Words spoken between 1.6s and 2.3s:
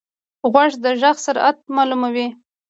معلوموي.